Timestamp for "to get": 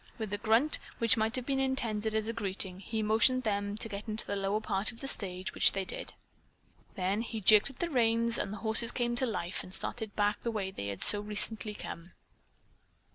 3.77-4.07